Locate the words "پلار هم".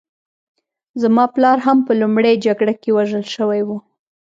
1.35-1.77